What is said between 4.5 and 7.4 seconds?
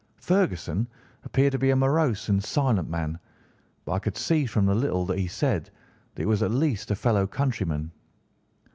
the little that he said that he was at least a fellow